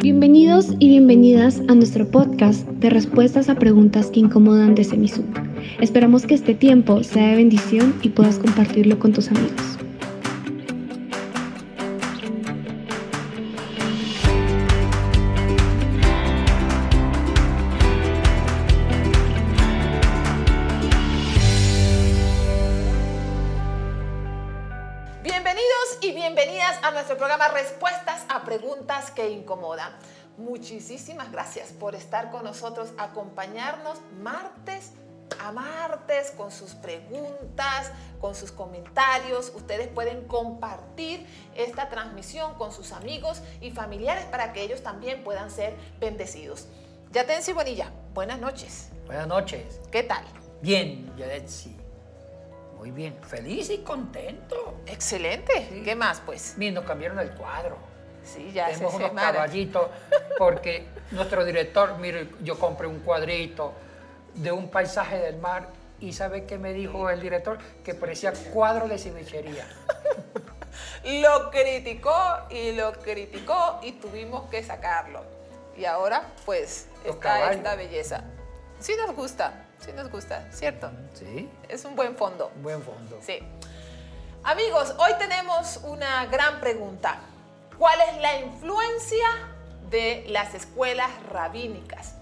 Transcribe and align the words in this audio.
Bienvenidos 0.00 0.74
y 0.78 0.90
bienvenidas 0.90 1.60
a 1.66 1.74
nuestro 1.74 2.08
podcast 2.08 2.64
de 2.68 2.88
respuestas 2.88 3.48
a 3.48 3.56
preguntas 3.56 4.10
que 4.12 4.20
incomodan 4.20 4.76
de 4.76 4.84
Semisub. 4.84 5.24
Esperamos 5.80 6.24
que 6.24 6.34
este 6.34 6.54
tiempo 6.54 7.02
sea 7.02 7.30
de 7.30 7.34
bendición 7.34 7.94
y 8.02 8.10
puedas 8.10 8.38
compartirlo 8.38 9.00
con 9.00 9.12
tus 9.12 9.28
amigos. 9.28 9.77
Muchísimas 30.36 31.32
gracias 31.32 31.72
por 31.72 31.94
estar 31.94 32.30
con 32.30 32.44
nosotros, 32.44 32.90
acompañarnos 32.96 33.98
martes 34.20 34.92
a 35.40 35.52
martes 35.52 36.32
con 36.36 36.50
sus 36.50 36.74
preguntas, 36.74 37.92
con 38.20 38.34
sus 38.34 38.50
comentarios. 38.50 39.52
Ustedes 39.54 39.88
pueden 39.88 40.26
compartir 40.26 41.26
esta 41.54 41.88
transmisión 41.88 42.54
con 42.54 42.72
sus 42.72 42.92
amigos 42.92 43.42
y 43.60 43.70
familiares 43.70 44.24
para 44.26 44.52
que 44.52 44.62
ellos 44.62 44.82
también 44.82 45.22
puedan 45.24 45.50
ser 45.50 45.76
bendecidos. 46.00 46.66
Yatensi 47.12 47.52
Bonilla, 47.52 47.90
buenas 48.14 48.38
noches. 48.38 48.90
Buenas 49.06 49.26
noches. 49.26 49.80
¿Qué 49.90 50.02
tal? 50.02 50.24
Bien, 50.60 51.14
Yadetsi. 51.16 51.76
Muy 52.78 52.90
bien. 52.90 53.16
Feliz 53.22 53.70
y 53.70 53.78
contento. 53.78 54.82
Excelente. 54.86 55.68
Sí. 55.68 55.82
¿Qué 55.82 55.96
más, 55.96 56.20
pues? 56.20 56.54
Miren, 56.56 56.74
nos 56.74 56.84
cambiaron 56.84 57.18
el 57.18 57.30
cuadro. 57.32 57.76
Sí, 58.32 58.50
ya 58.52 58.66
Tenemos 58.66 58.94
unos 58.94 59.08
semana. 59.08 59.32
caballitos 59.32 59.88
porque 60.36 60.86
nuestro 61.12 61.44
director, 61.44 61.96
mire, 61.98 62.28
yo 62.42 62.58
compré 62.58 62.86
un 62.86 63.00
cuadrito 63.00 63.72
de 64.34 64.52
un 64.52 64.68
paisaje 64.70 65.18
del 65.18 65.38
mar 65.38 65.68
y 66.00 66.12
¿sabe 66.12 66.44
qué 66.44 66.58
me 66.58 66.72
dijo 66.72 67.08
el 67.10 67.20
director? 67.20 67.58
Que 67.84 67.94
parecía 67.94 68.32
cuadro 68.52 68.86
de 68.88 68.98
cevichería. 68.98 69.66
Lo 71.04 71.50
criticó 71.50 72.14
y 72.50 72.72
lo 72.72 72.92
criticó 72.92 73.78
y 73.82 73.92
tuvimos 73.92 74.48
que 74.50 74.62
sacarlo. 74.62 75.22
Y 75.76 75.84
ahora, 75.84 76.22
pues, 76.44 76.86
Los 77.04 77.14
está 77.14 77.34
caballos. 77.34 77.56
esta 77.56 77.74
belleza. 77.76 78.24
Sí 78.80 78.94
nos 78.96 79.14
gusta, 79.16 79.64
sí 79.78 79.92
nos 79.92 80.10
gusta, 80.10 80.46
¿cierto? 80.52 80.90
Sí, 81.14 81.48
Es 81.68 81.84
un 81.84 81.94
buen 81.96 82.16
fondo. 82.16 82.50
buen 82.62 82.82
fondo. 82.82 83.18
Sí. 83.22 83.38
Amigos, 84.44 84.94
hoy 84.98 85.12
tenemos 85.18 85.78
una 85.84 86.26
gran 86.26 86.60
pregunta. 86.60 87.18
¿Cuál 87.78 87.98
es 88.12 88.20
la 88.20 88.40
influencia 88.40 89.26
de 89.90 90.24
las 90.28 90.54
escuelas 90.54 91.10
rabínicas 91.30 92.14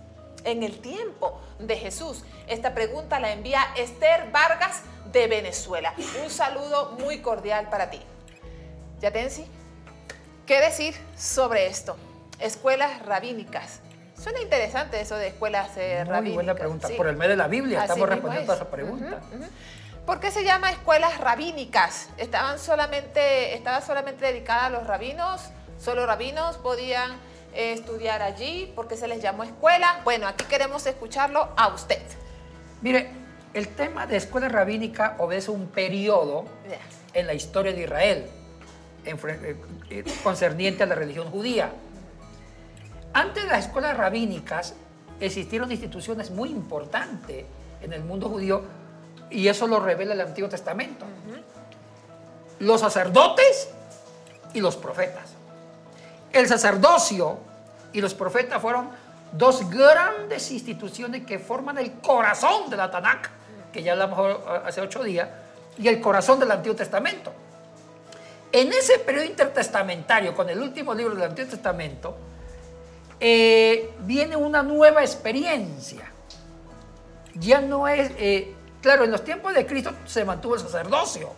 en 0.44 0.62
el 0.62 0.78
tiempo 0.80 1.40
de 1.58 1.76
Jesús? 1.76 2.24
Esta 2.46 2.74
pregunta 2.74 3.18
la 3.20 3.32
envía 3.32 3.60
Esther 3.76 4.30
Vargas 4.30 4.82
de 5.12 5.26
Venezuela. 5.28 5.94
Un 6.22 6.30
saludo 6.30 6.92
muy 7.00 7.20
cordial 7.20 7.68
para 7.70 7.90
ti. 7.90 8.00
Yatensi, 9.00 9.46
¿qué 10.46 10.60
decir 10.60 10.94
sobre 11.16 11.66
esto? 11.66 11.96
Escuelas 12.38 13.04
rabínicas. 13.06 13.80
Suena 14.18 14.40
interesante 14.40 15.00
eso 15.00 15.16
de 15.16 15.28
escuelas 15.28 15.70
eh, 15.76 15.96
Muy 16.04 16.08
rabínicas. 16.10 16.34
buena 16.34 16.54
pregunta. 16.54 16.88
sí. 16.88 16.94
Por 16.94 17.06
el 17.06 17.16
mes 17.16 17.28
de 17.28 17.36
la 17.36 17.48
Biblia 17.48 17.78
Así 17.82 17.88
estamos 17.92 18.08
respondiendo 18.08 18.52
a 18.52 18.54
es. 18.54 18.60
esa 18.60 18.70
pregunta. 18.70 19.20
¿Por 20.06 20.20
qué 20.20 20.30
se 20.30 20.44
llama 20.44 20.70
escuelas 20.70 21.18
rabínicas? 21.18 22.10
¿Estaban 22.16 22.60
solamente, 22.60 23.56
¿Estaba 23.56 23.80
solamente 23.80 24.24
dedicada 24.24 24.66
a 24.66 24.70
los 24.70 24.86
rabinos? 24.86 25.50
¿Solo 25.80 26.06
rabinos 26.06 26.58
podían 26.58 27.10
eh, 27.52 27.72
estudiar 27.72 28.22
allí? 28.22 28.72
¿Por 28.76 28.86
qué 28.86 28.96
se 28.96 29.08
les 29.08 29.20
llamó 29.20 29.42
escuela? 29.42 30.00
Bueno, 30.04 30.28
aquí 30.28 30.44
queremos 30.44 30.86
escucharlo 30.86 31.48
a 31.56 31.74
usted. 31.74 32.00
Mire, 32.82 33.10
el 33.52 33.66
tema 33.74 34.06
de 34.06 34.18
escuela 34.18 34.48
rabínica 34.48 35.16
obedece 35.18 35.50
un 35.50 35.66
periodo 35.66 36.44
en 37.12 37.26
la 37.26 37.34
historia 37.34 37.72
de 37.72 37.82
Israel 37.82 38.30
en 39.04 39.16
eh, 39.16 39.56
eh, 39.90 40.04
concerniente 40.22 40.84
a 40.84 40.86
la 40.86 40.94
religión 40.94 41.32
judía. 41.32 41.72
Antes 43.12 43.42
de 43.42 43.50
las 43.50 43.66
escuelas 43.66 43.96
rabínicas 43.96 44.74
existieron 45.18 45.72
instituciones 45.72 46.30
muy 46.30 46.50
importantes 46.50 47.44
en 47.82 47.92
el 47.92 48.04
mundo 48.04 48.28
judío 48.28 48.85
y 49.30 49.48
eso 49.48 49.66
lo 49.66 49.80
revela 49.80 50.14
el 50.14 50.20
Antiguo 50.20 50.48
Testamento. 50.48 51.04
Los 52.58 52.80
sacerdotes 52.80 53.68
y 54.54 54.60
los 54.60 54.76
profetas. 54.76 55.30
El 56.32 56.48
sacerdocio 56.48 57.38
y 57.92 58.00
los 58.00 58.14
profetas 58.14 58.60
fueron 58.60 58.90
dos 59.32 59.68
grandes 59.70 60.50
instituciones 60.50 61.26
que 61.26 61.38
forman 61.38 61.78
el 61.78 61.92
corazón 61.94 62.70
de 62.70 62.76
la 62.76 62.90
Tanakh, 62.90 63.28
que 63.72 63.82
ya 63.82 63.92
hablamos 63.92 64.38
hace 64.64 64.80
ocho 64.80 65.02
días, 65.02 65.28
y 65.78 65.88
el 65.88 66.00
corazón 66.00 66.40
del 66.40 66.50
Antiguo 66.50 66.76
Testamento. 66.76 67.32
En 68.52 68.72
ese 68.72 68.98
periodo 69.00 69.24
intertestamentario, 69.24 70.34
con 70.34 70.48
el 70.48 70.60
último 70.60 70.94
libro 70.94 71.14
del 71.14 71.24
Antiguo 71.24 71.50
Testamento, 71.50 72.16
eh, 73.20 73.92
viene 74.00 74.36
una 74.36 74.62
nueva 74.62 75.02
experiencia. 75.02 76.10
Ya 77.34 77.60
no 77.60 77.86
es, 77.88 78.12
eh, 78.16 78.54
claro, 78.82 79.04
en 79.04 79.10
los 79.10 79.24
tiempos 79.24 79.54
de 79.54 79.66
Cristo 79.66 79.92
se 80.06 80.24
mantuvo 80.24 80.54
el 80.54 80.60
sacerdocio, 80.60 81.32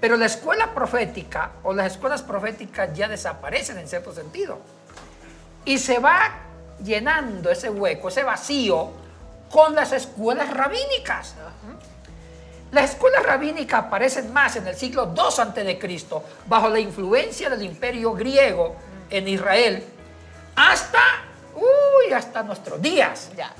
pero 0.00 0.16
la 0.16 0.26
escuela 0.26 0.74
profética 0.74 1.52
o 1.62 1.72
las 1.72 1.92
escuelas 1.92 2.22
proféticas 2.22 2.94
ya 2.94 3.08
desaparecen 3.08 3.78
en 3.78 3.88
cierto 3.88 4.12
sentido. 4.12 4.58
Y 5.64 5.78
se 5.78 5.98
va 5.98 6.30
llenando 6.82 7.50
ese 7.50 7.68
hueco, 7.68 8.08
ese 8.08 8.22
vacío, 8.22 8.90
con 9.50 9.74
las 9.74 9.92
escuelas 9.92 10.50
rabínicas. 10.50 11.34
Las 12.70 12.90
escuelas 12.90 13.24
rabínicas 13.24 13.84
aparecen 13.84 14.32
más 14.32 14.56
en 14.56 14.66
el 14.66 14.76
siglo 14.76 15.12
II 15.16 15.22
a.C., 15.38 16.04
bajo 16.46 16.68
la 16.68 16.78
influencia 16.78 17.48
del 17.48 17.62
imperio 17.62 18.12
griego 18.12 18.76
en 19.10 19.26
Israel, 19.26 19.82
hasta, 20.54 21.00
uy, 21.54 22.12
hasta 22.12 22.42
nuestros 22.42 22.80
días. 22.82 23.30
Ya. 23.36 23.52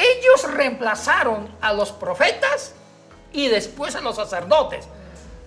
Ellos 0.00 0.50
reemplazaron 0.50 1.54
a 1.60 1.74
los 1.74 1.92
profetas 1.92 2.72
y 3.32 3.48
después 3.48 3.94
a 3.96 4.00
los 4.00 4.16
sacerdotes. 4.16 4.86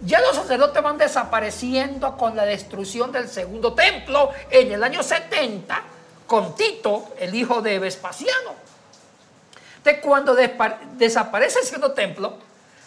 Ya 0.02 0.22
los 0.22 0.36
sacerdotes 0.36 0.84
van 0.84 0.98
desapareciendo 0.98 2.16
con 2.18 2.36
la 2.36 2.46
destrucción 2.46 3.12
del 3.12 3.28
segundo 3.30 3.74
templo 3.74 4.30
en 4.52 4.72
el 4.72 4.84
año 4.84 5.02
70 5.02 5.82
con 6.28 6.56
Tito, 6.56 7.14
el 7.18 7.34
hijo 7.34 7.62
de 7.62 7.80
Vespasiano. 7.80 8.54
De 9.84 10.00
cuando 10.00 10.36
desaparece 10.36 11.60
el 11.60 11.66
segundo 11.66 11.94
templo, 11.94 12.38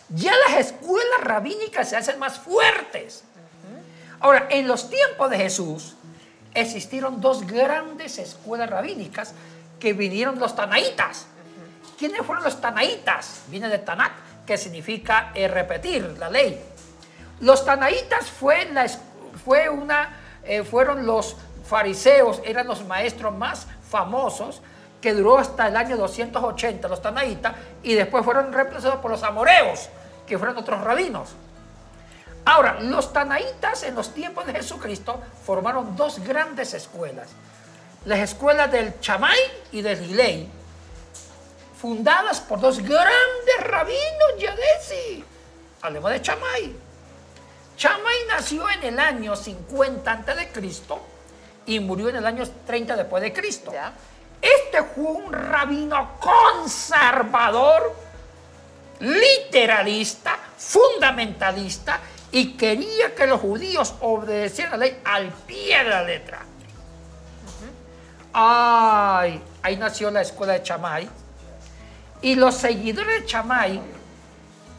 ya 0.09 0.33
las 0.47 0.66
escuelas 0.66 1.21
rabínicas 1.22 1.91
se 1.91 1.97
hacen 1.97 2.19
más 2.19 2.38
fuertes. 2.38 3.25
Ahora, 4.21 4.47
en 4.50 4.69
los 4.69 4.88
tiempos 4.88 5.31
de 5.31 5.37
Jesús 5.38 5.97
existieron 6.54 7.21
dos 7.21 7.47
grandes 7.47 8.19
escuelas 8.19 8.71
rabínicas 8.71 9.34
que 9.81 9.93
vinieron 9.93 10.38
los 10.38 10.54
tanaítas. 10.54 11.27
¿Quiénes 11.99 12.23
fueron 12.27 12.45
los 12.45 12.61
tanaítas? 12.61 13.43
Viene 13.49 13.69
de 13.69 13.79
Tanakh, 13.79 14.45
que 14.45 14.59
significa 14.59 15.33
eh, 15.34 15.49
repetir 15.49 16.17
la 16.19 16.29
ley. 16.29 16.62
Los 17.41 17.65
tanaítas 17.65 18.31
fue 18.31 18.69
una, 19.69 20.17
eh, 20.45 20.62
fueron 20.62 21.07
los 21.07 21.37
fariseos, 21.65 22.41
eran 22.45 22.67
los 22.67 22.84
maestros 22.84 23.34
más 23.34 23.67
famosos, 23.89 24.62
que 25.01 25.12
duró 25.12 25.39
hasta 25.39 25.69
el 25.69 25.77
año 25.77 25.97
280, 25.97 26.89
los 26.89 27.03
tanaítas, 27.03 27.55
y 27.83 27.95
después 27.95 28.25
fueron 28.25 28.53
reemplazados 28.53 29.01
por 29.01 29.11
los 29.11 29.23
amoreos, 29.23 29.89
que 30.27 30.39
fueron 30.39 30.57
otros 30.57 30.81
rabinos. 30.83 31.31
Ahora, 32.45 32.78
los 32.81 33.13
tanaítas 33.13 33.83
en 33.83 33.95
los 33.95 34.15
tiempos 34.15 34.47
de 34.47 34.54
Jesucristo 34.54 35.21
formaron 35.45 35.97
dos 35.97 36.21
grandes 36.21 36.75
escuelas. 36.75 37.28
Las 38.04 38.21
escuelas 38.21 38.71
del 38.71 39.01
Chamay 39.01 39.39
y 39.72 39.83
del 39.83 39.98
Gilei, 39.98 40.48
fundadas 41.86 42.41
por 42.41 42.59
dos 42.59 42.80
grandes 42.80 43.60
rabinos, 43.60 44.33
Yadesi. 44.41 45.24
Hablemos 45.83 46.10
de 46.10 46.21
Chamay. 46.21 46.77
Chamay 47.77 48.16
nació 48.27 48.68
en 48.71 48.83
el 48.83 48.98
año 48.98 49.36
50 49.36 50.10
a.C. 50.10 50.74
y 51.66 51.78
murió 51.78 52.09
en 52.09 52.16
el 52.16 52.27
año 52.27 52.42
30 52.66 52.97
después 52.97 53.22
de 53.22 53.33
Cristo. 53.33 53.72
Ya. 53.72 53.92
Este 54.42 54.83
fue 54.83 55.04
un 55.04 55.33
rabino 55.33 56.18
conservador, 56.18 57.94
literalista, 58.98 60.36
fundamentalista 60.59 62.00
y 62.33 62.54
quería 62.54 63.15
que 63.15 63.28
los 63.28 63.41
judíos 63.41 63.94
obedecieran 64.00 64.72
la 64.72 64.86
ley 64.86 65.00
al 65.04 65.28
pie 65.28 65.84
de 65.84 65.91
la 65.91 66.03
letra. 66.03 66.41
Ay, 68.33 69.41
ahí 69.62 69.77
nació 69.77 70.10
la 70.10 70.22
escuela 70.22 70.54
de 70.54 70.65
Chamay. 70.65 71.26
Y 72.22 72.34
los 72.34 72.54
seguidores 72.57 73.21
de 73.22 73.27
Chamay 73.27 73.80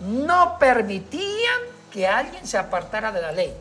no 0.01 0.57
permitían 0.59 1.61
que 1.91 2.07
alguien 2.07 2.45
se 2.45 2.57
apartara 2.57 3.11
de 3.11 3.21
la 3.21 3.31
ley. 3.31 3.53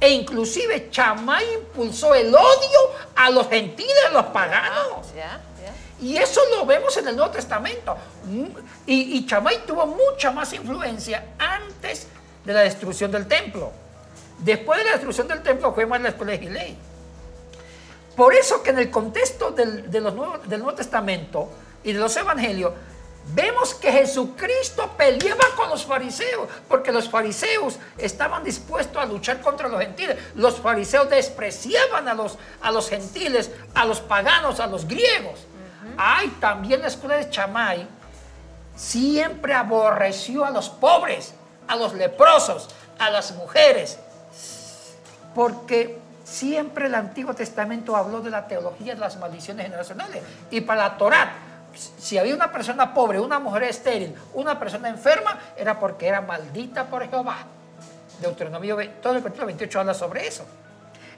E 0.00 0.10
inclusive 0.10 0.90
Chamay 0.90 1.44
impulsó 1.54 2.14
el 2.14 2.34
odio 2.34 2.78
a 3.14 3.30
los 3.30 3.48
gentiles, 3.48 3.94
a 4.08 4.12
los 4.12 4.26
paganos. 4.26 5.14
Ya. 5.14 5.40
Y 6.00 6.16
eso 6.16 6.40
lo 6.56 6.66
vemos 6.66 6.96
en 6.96 7.06
el 7.06 7.14
Nuevo 7.16 7.30
Testamento. 7.30 7.96
Mm, 8.24 8.44
Y, 8.86 9.18
y 9.18 9.26
Chamay 9.26 9.64
tuvo 9.64 9.86
mucha 9.86 10.32
más 10.32 10.52
influencia 10.52 11.24
antes 11.38 12.08
de 12.44 12.52
la 12.52 12.60
destrucción 12.62 13.12
del 13.12 13.28
templo. 13.28 13.70
Después 14.38 14.80
de 14.80 14.84
la 14.86 14.90
destrucción 14.92 15.28
del 15.28 15.40
templo 15.42 15.72
fue 15.72 15.86
más 15.86 16.00
la 16.00 16.08
escuela 16.08 16.32
de 16.32 16.38
Gilei. 16.40 16.76
Por 18.16 18.34
eso 18.34 18.60
que 18.64 18.70
en 18.70 18.78
el 18.80 18.90
contexto 18.90 19.52
del, 19.52 19.88
de 19.90 20.00
los 20.00 20.12
nuevos- 20.14 20.42
del 20.48 20.60
Nuevo 20.60 20.76
Testamento 20.76 21.48
y 21.84 21.92
de 21.92 22.00
los 22.00 22.16
Evangelios, 22.16 22.72
vemos 23.34 23.74
que 23.74 23.90
Jesucristo 23.90 24.90
peleaba 24.96 25.44
con 25.56 25.68
los 25.70 25.84
fariseos, 25.84 26.48
porque 26.68 26.92
los 26.92 27.08
fariseos 27.08 27.78
estaban 27.96 28.44
dispuestos 28.44 29.02
a 29.02 29.06
luchar 29.06 29.40
contra 29.40 29.68
los 29.68 29.80
gentiles. 29.80 30.16
Los 30.34 30.60
fariseos 30.60 31.08
despreciaban 31.08 32.08
a 32.08 32.14
los, 32.14 32.38
a 32.60 32.70
los 32.70 32.88
gentiles, 32.88 33.50
a 33.74 33.84
los 33.84 34.00
paganos, 34.00 34.60
a 34.60 34.66
los 34.66 34.86
griegos. 34.86 35.40
Hay 35.96 36.28
también 36.40 36.80
la 36.80 36.88
escuela 36.88 37.16
de 37.16 37.30
Chamay, 37.30 37.86
siempre 38.76 39.54
aborreció 39.54 40.44
a 40.44 40.50
los 40.50 40.68
pobres, 40.68 41.34
a 41.68 41.76
los 41.76 41.94
leprosos, 41.94 42.68
a 42.98 43.10
las 43.10 43.32
mujeres, 43.32 43.98
porque 45.34 45.98
siempre 46.24 46.86
el 46.86 46.94
Antiguo 46.94 47.34
Testamento 47.34 47.96
habló 47.96 48.20
de 48.20 48.30
la 48.30 48.46
teología 48.46 48.94
de 48.94 49.00
las 49.00 49.16
maldiciones 49.18 49.66
generacionales. 49.66 50.22
Y 50.50 50.62
para 50.62 50.88
la 50.88 50.96
Torá, 50.96 51.32
si 51.74 52.18
había 52.18 52.34
una 52.34 52.52
persona 52.52 52.92
pobre, 52.92 53.20
una 53.20 53.38
mujer 53.38 53.64
estéril, 53.64 54.14
una 54.34 54.58
persona 54.58 54.88
enferma, 54.88 55.38
era 55.56 55.78
porque 55.78 56.06
era 56.06 56.20
maldita 56.20 56.86
por 56.86 57.08
Jehová. 57.08 57.38
Deuteronomio, 58.20 58.78
todo 59.00 59.16
el 59.16 59.22
capítulo 59.22 59.46
28 59.46 59.80
habla 59.80 59.94
sobre 59.94 60.26
eso. 60.26 60.44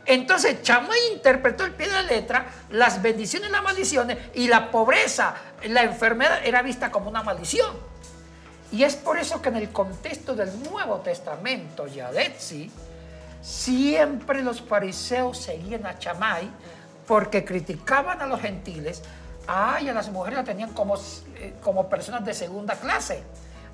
Entonces 0.06 0.62
Chamay 0.62 0.98
interpretó 1.12 1.64
el 1.64 1.72
pie 1.72 1.86
de 1.86 1.92
la 1.92 2.02
letra, 2.02 2.46
las 2.70 3.00
bendiciones 3.00 3.48
y 3.48 3.52
las 3.52 3.62
maldiciones, 3.62 4.18
y 4.34 4.48
la 4.48 4.70
pobreza, 4.70 5.34
la 5.64 5.82
enfermedad 5.82 6.40
era 6.44 6.62
vista 6.62 6.90
como 6.90 7.08
una 7.08 7.22
maldición. 7.22 7.74
Y 8.70 8.82
es 8.82 8.96
por 8.96 9.18
eso 9.18 9.40
que 9.40 9.50
en 9.50 9.56
el 9.56 9.70
contexto 9.70 10.34
del 10.34 10.62
Nuevo 10.62 10.98
Testamento, 10.98 11.86
Yadetzi, 11.86 12.70
siempre 13.40 14.42
los 14.42 14.60
fariseos 14.62 15.38
seguían 15.38 15.86
a 15.86 15.98
Chamay 15.98 16.50
porque 17.06 17.44
criticaban 17.44 18.20
a 18.20 18.26
los 18.26 18.40
gentiles, 18.40 19.02
ay, 19.46 19.88
a 19.88 19.92
las 19.92 20.08
mujeres 20.10 20.38
la 20.38 20.44
tenían 20.44 20.72
como, 20.72 20.96
eh, 21.36 21.54
como 21.62 21.88
personas 21.88 22.24
de 22.24 22.34
segunda 22.34 22.74
clase, 22.76 23.22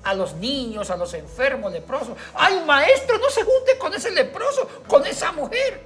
a 0.03 0.13
los 0.13 0.33
niños, 0.35 0.89
a 0.89 0.97
los 0.97 1.13
enfermos, 1.13 1.71
leprosos. 1.71 2.17
Ay, 2.33 2.63
maestro, 2.65 3.17
no 3.17 3.29
se 3.29 3.43
junte 3.43 3.77
con 3.77 3.93
ese 3.93 4.11
leproso, 4.11 4.67
con 4.87 5.05
esa 5.05 5.31
mujer. 5.31 5.81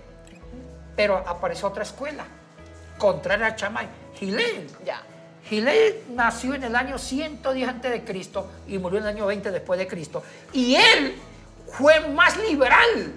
Pero 0.96 1.18
apareció 1.18 1.68
otra 1.68 1.84
escuela, 1.84 2.26
contraria 2.98 3.48
a 3.48 3.56
Chamay, 3.56 3.88
Gilel. 4.18 4.70
Ya. 4.86 5.02
Gilel 5.50 6.04
nació 6.10 6.56
en 6.56 6.64
el 6.64 6.76
año 6.76 6.98
110 6.98 7.70
antes 7.70 7.92
de 7.92 8.04
Cristo 8.04 8.50
y 8.68 8.80
murió 8.80 9.00
en 9.00 9.06
el 9.06 9.10
año 9.10 9.26
20 9.28 9.52
después 9.52 9.78
de 9.78 9.88
Cristo. 9.88 10.24
Y 10.54 10.76
él 10.76 11.20
fue 11.68 12.00
más 12.10 12.38
liberal. 12.38 13.14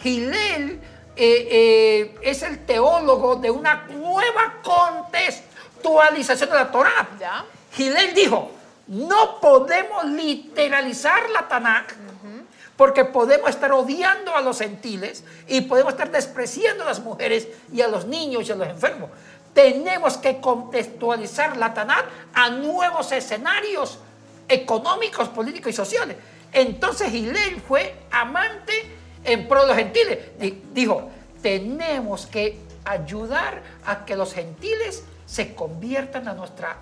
Gilel 0.00 0.80
eh, 1.16 1.48
eh, 1.50 2.14
es 2.22 2.42
el 2.42 2.64
teólogo 2.64 3.36
de 3.36 3.50
una 3.50 3.86
nueva 3.88 4.60
contextualización 5.82 6.50
de 6.50 6.56
la 6.56 6.70
Torá. 6.70 7.08
Gilel 7.72 8.14
dijo, 8.14 8.50
no 8.88 9.40
podemos 9.40 10.04
literalizar 10.06 11.28
la 11.30 11.46
Tanakh 11.48 11.92
porque 12.76 13.04
podemos 13.04 13.50
estar 13.50 13.72
odiando 13.72 14.36
a 14.36 14.40
los 14.40 14.58
gentiles 14.58 15.24
y 15.48 15.62
podemos 15.62 15.92
estar 15.94 16.10
despreciando 16.12 16.84
a 16.84 16.86
las 16.86 17.00
mujeres 17.00 17.48
y 17.72 17.80
a 17.82 17.88
los 17.88 18.06
niños 18.06 18.48
y 18.48 18.52
a 18.52 18.54
los 18.54 18.68
enfermos. 18.68 19.10
Tenemos 19.52 20.16
que 20.16 20.40
contextualizar 20.40 21.56
la 21.56 21.74
Tanakh 21.74 22.06
a 22.34 22.50
nuevos 22.50 23.10
escenarios 23.12 23.98
económicos, 24.48 25.28
políticos 25.28 25.70
y 25.70 25.76
sociales. 25.76 26.16
Entonces 26.52 27.10
Gilel 27.10 27.60
fue 27.60 27.94
amante 28.10 28.72
en 29.24 29.48
pro 29.48 29.62
de 29.62 29.66
los 29.68 29.76
gentiles. 29.76 30.18
Di- 30.38 30.62
Dijo, 30.72 31.10
tenemos 31.42 32.26
que 32.26 32.58
ayudar 32.84 33.60
a 33.84 34.04
que 34.04 34.16
los 34.16 34.32
gentiles 34.32 35.02
se 35.28 35.54
conviertan 35.54 36.26
a 36.26 36.32
nuestra 36.32 36.76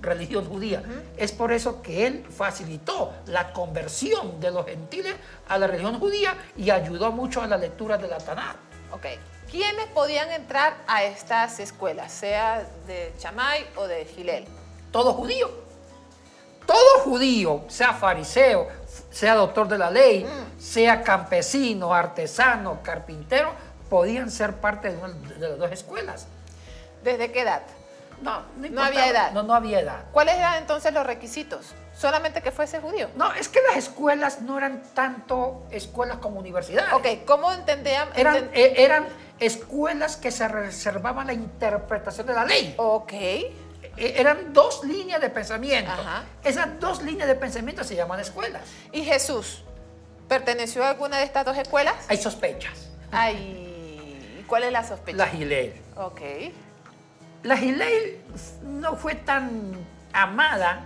religión 0.00 0.46
judía. 0.48 0.82
Es 1.16 1.30
por 1.30 1.52
eso 1.52 1.82
que 1.82 2.06
él 2.06 2.26
facilitó 2.28 3.12
la 3.26 3.52
conversión 3.52 4.40
de 4.40 4.50
los 4.50 4.64
gentiles 4.66 5.14
a 5.48 5.58
la 5.58 5.66
religión 5.66 6.00
judía 6.00 6.34
y 6.56 6.70
ayudó 6.70 7.12
mucho 7.12 7.42
a 7.42 7.46
la 7.46 7.56
lectura 7.58 7.98
de 7.98 8.08
la 8.08 8.16
Tanakh. 8.18 8.56
Ok. 8.92 9.06
¿Quiénes 9.50 9.86
podían 9.88 10.30
entrar 10.30 10.74
a 10.86 11.04
estas 11.04 11.60
escuelas, 11.60 12.10
sea 12.10 12.66
de 12.86 13.12
Chamay 13.18 13.66
o 13.76 13.86
de 13.86 14.06
Gilel? 14.06 14.46
Todo 14.90 15.12
judío. 15.12 15.50
Todo 16.66 17.00
judío, 17.04 17.64
sea 17.68 17.92
fariseo, 17.92 18.68
sea 19.10 19.34
doctor 19.34 19.68
de 19.68 19.76
la 19.78 19.90
ley, 19.90 20.26
sea 20.58 21.02
campesino, 21.02 21.92
artesano, 21.92 22.80
carpintero, 22.82 23.52
podían 23.90 24.30
ser 24.30 24.54
parte 24.54 24.90
de, 24.90 24.96
una- 24.96 25.08
de 25.12 25.48
las 25.50 25.58
dos 25.58 25.70
escuelas. 25.72 26.26
¿Desde 27.04 27.30
qué 27.32 27.40
edad? 27.42 27.62
No, 28.22 28.42
No 28.56 28.82
había 28.82 29.08
edad. 29.08 29.32
No, 29.32 29.42
no 29.42 29.54
había 29.54 29.80
edad. 29.80 30.04
¿Cuáles 30.12 30.36
eran 30.36 30.56
entonces 30.58 30.92
los 30.92 31.04
requisitos? 31.06 31.74
Solamente 31.96 32.40
que 32.42 32.50
fuese 32.52 32.80
judío. 32.80 33.08
No, 33.16 33.32
es 33.34 33.48
que 33.48 33.60
las 33.68 33.76
escuelas 33.76 34.40
no 34.40 34.56
eran 34.58 34.82
tanto 34.94 35.66
escuelas 35.70 36.18
como 36.18 36.38
universidades. 36.40 36.92
Ok, 36.92 37.24
¿cómo 37.26 37.52
entendían? 37.52 38.08
Eran, 38.14 38.50
eh, 38.54 38.74
eran 38.78 39.06
escuelas 39.38 40.16
que 40.16 40.30
se 40.30 40.46
reservaban 40.48 41.26
la 41.26 41.32
interpretación 41.32 42.26
de 42.26 42.34
la 42.34 42.44
ley. 42.44 42.74
ok, 42.78 43.12
Eh, 43.12 44.14
Eran 44.16 44.54
dos 44.54 44.82
líneas 44.84 45.20
de 45.20 45.28
pensamiento. 45.28 45.90
Ajá. 45.92 46.24
Esas 46.42 46.80
dos 46.80 47.02
líneas 47.02 47.28
de 47.28 47.34
pensamiento 47.34 47.84
se 47.84 47.94
llaman 47.94 48.20
escuelas. 48.20 48.62
¿y 48.90 49.04
Jesús 49.04 49.64
perteneció 50.28 50.82
a 50.84 50.88
alguna 50.90 51.18
de 51.18 51.24
estas 51.24 51.44
dos 51.44 51.58
escuelas? 51.58 51.94
Hay 52.08 52.16
sospechas. 52.16 52.88
Ay, 53.10 53.36
¿y 54.40 54.42
¿cuál 54.44 54.62
es 54.62 54.72
la 54.72 54.82
sospecha? 54.82 55.18
La 55.18 55.26
Gilel. 55.26 55.74
Ok, 55.96 56.20
La 57.42 57.56
Gilel 57.56 58.20
no 58.62 58.96
fue 58.96 59.16
tan 59.16 59.72
amada 60.12 60.84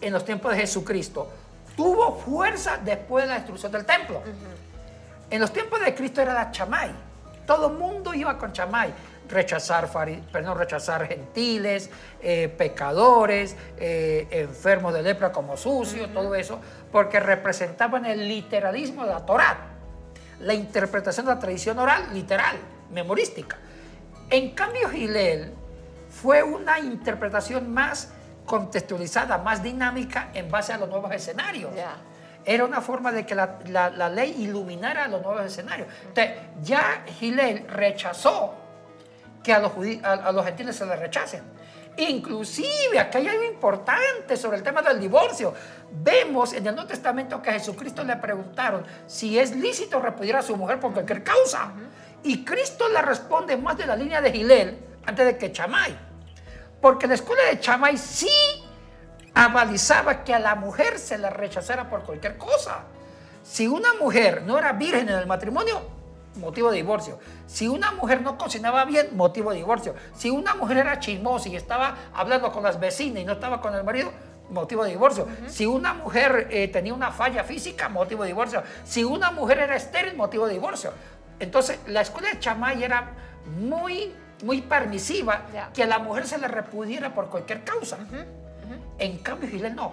en 0.00 0.12
los 0.12 0.24
tiempos 0.24 0.52
de 0.52 0.58
Jesucristo. 0.58 1.30
Tuvo 1.76 2.16
fuerza 2.18 2.78
después 2.82 3.24
de 3.24 3.30
la 3.30 3.34
destrucción 3.36 3.72
del 3.72 3.86
templo. 3.86 4.22
En 5.30 5.40
los 5.40 5.52
tiempos 5.52 5.80
de 5.80 5.94
Cristo 5.94 6.20
era 6.20 6.34
la 6.34 6.50
chamay. 6.50 6.90
Todo 7.46 7.68
el 7.68 7.74
mundo 7.78 8.12
iba 8.12 8.36
con 8.38 8.52
chamay. 8.52 8.92
Rechazar, 9.26 9.90
perdón, 10.30 10.58
rechazar 10.58 11.06
gentiles, 11.06 11.88
eh, 12.20 12.54
pecadores, 12.58 13.56
eh, 13.78 14.28
enfermos 14.30 14.92
de 14.92 15.02
lepra 15.02 15.32
como 15.32 15.56
sucios, 15.56 16.12
todo 16.12 16.34
eso, 16.34 16.60
porque 16.92 17.18
representaban 17.20 18.04
el 18.04 18.28
literalismo 18.28 19.06
de 19.06 19.12
la 19.12 19.24
Torá, 19.24 19.56
la 20.40 20.52
interpretación 20.52 21.24
de 21.24 21.34
la 21.34 21.38
tradición 21.38 21.78
oral, 21.78 22.10
literal, 22.12 22.56
memorística. 22.92 23.56
En 24.30 24.50
cambio, 24.50 24.88
Gilel 24.90 25.52
fue 26.08 26.42
una 26.42 26.78
interpretación 26.78 27.72
más 27.72 28.12
contextualizada, 28.46 29.38
más 29.38 29.62
dinámica 29.62 30.30
en 30.34 30.50
base 30.50 30.72
a 30.72 30.78
los 30.78 30.88
nuevos 30.88 31.12
escenarios. 31.12 31.74
Ya. 31.74 31.96
Era 32.44 32.64
una 32.64 32.80
forma 32.82 33.10
de 33.10 33.24
que 33.24 33.34
la, 33.34 33.58
la- 33.66 33.90
la 33.90 34.08
ley 34.10 34.34
iluminara 34.38 35.08
los 35.08 35.22
nuevos 35.22 35.44
escenarios. 35.46 35.88
Entonces, 36.08 36.34
ya 36.62 37.04
Gilel 37.18 37.66
rechazó 37.68 38.54
que 39.42 39.52
a 39.52 39.58
los, 39.60 39.72
a, 40.02 40.12
a 40.12 40.32
los 40.32 40.44
gentiles 40.44 40.76
se 40.76 40.84
les 40.86 40.98
rechacen. 40.98 41.42
Inclusive, 41.96 42.98
acá 42.98 43.18
hay 43.18 43.28
algo 43.28 43.44
importante 43.44 44.36
sobre 44.36 44.56
el 44.58 44.62
tema 44.62 44.82
del 44.82 45.00
divorcio. 45.00 45.54
Vemos 45.90 46.52
en 46.52 46.66
el 46.66 46.74
Nuevo 46.74 46.88
Testamento 46.88 47.40
que 47.40 47.50
a 47.50 47.52
Jesucristo 47.54 48.02
le 48.04 48.16
preguntaron 48.16 48.84
si 49.06 49.38
es 49.38 49.54
lícito 49.54 50.00
repudiar 50.00 50.36
a 50.38 50.42
su 50.42 50.56
mujer 50.56 50.80
por 50.80 50.92
cualquier 50.92 51.22
causa. 51.22 51.72
Y 52.24 52.44
Cristo 52.44 52.88
le 52.88 53.02
responde 53.02 53.56
más 53.56 53.76
de 53.76 53.86
la 53.86 53.94
línea 53.94 54.20
de 54.20 54.32
Gilel 54.32 54.78
antes 55.06 55.26
de 55.26 55.38
que 55.38 55.52
Chamay. 55.52 55.96
Porque 56.80 57.06
la 57.06 57.14
escuela 57.14 57.44
de 57.44 57.60
Chamay 57.60 57.96
sí 57.96 58.30
avalizaba 59.34 60.24
que 60.24 60.34
a 60.34 60.38
la 60.38 60.54
mujer 60.54 60.98
se 60.98 61.18
la 61.18 61.30
rechazara 61.30 61.88
por 61.88 62.02
cualquier 62.02 62.38
cosa. 62.38 62.84
Si 63.42 63.66
una 63.66 63.94
mujer 63.94 64.42
no 64.42 64.58
era 64.58 64.72
virgen 64.72 65.08
en 65.08 65.18
el 65.18 65.26
matrimonio, 65.26 65.82
motivo 66.36 66.70
de 66.70 66.76
divorcio. 66.78 67.18
Si 67.46 67.68
una 67.68 67.92
mujer 67.92 68.22
no 68.22 68.38
cocinaba 68.38 68.84
bien, 68.86 69.16
motivo 69.16 69.50
de 69.50 69.58
divorcio. 69.58 69.94
Si 70.16 70.30
una 70.30 70.54
mujer 70.54 70.78
era 70.78 70.98
chismosa 70.98 71.48
y 71.50 71.56
estaba 71.56 71.96
hablando 72.14 72.50
con 72.50 72.62
las 72.62 72.80
vecinas 72.80 73.22
y 73.22 73.24
no 73.26 73.34
estaba 73.34 73.60
con 73.60 73.74
el 73.74 73.84
marido, 73.84 74.10
motivo 74.50 74.84
de 74.84 74.90
divorcio. 74.90 75.26
Si 75.46 75.66
una 75.66 75.94
mujer 75.94 76.48
eh, 76.50 76.68
tenía 76.68 76.94
una 76.94 77.10
falla 77.10 77.44
física, 77.44 77.88
motivo 77.88 78.22
de 78.22 78.28
divorcio. 78.28 78.62
Si 78.84 79.04
una 79.04 79.30
mujer 79.30 79.58
era 79.58 79.76
estéril, 79.76 80.16
motivo 80.16 80.46
de 80.46 80.54
divorcio. 80.54 80.92
Entonces, 81.38 81.78
la 81.86 82.00
escuela 82.00 82.30
de 82.30 82.38
Chamay 82.38 82.82
era 82.82 83.10
muy, 83.58 84.12
muy 84.44 84.62
permisiva 84.62 85.42
que 85.72 85.82
a 85.82 85.86
la 85.86 85.98
mujer 85.98 86.26
se 86.26 86.38
le 86.38 86.48
repudiera 86.48 87.14
por 87.14 87.28
cualquier 87.28 87.64
causa. 87.64 87.98
En 88.98 89.18
cambio, 89.18 89.48
Gilel 89.48 89.74
no. 89.74 89.92